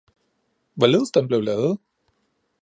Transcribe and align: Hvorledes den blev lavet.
Hvorledes 0.73 1.11
den 1.13 1.27
blev 1.27 1.41
lavet. 1.41 1.77